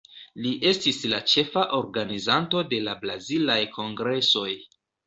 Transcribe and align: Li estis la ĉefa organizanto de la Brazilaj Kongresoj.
Li 0.45 0.53
estis 0.69 1.01
la 1.11 1.19
ĉefa 1.33 1.67
organizanto 1.81 2.65
de 2.73 2.83
la 2.89 2.99
Brazilaj 3.07 3.63
Kongresoj. 3.79 4.53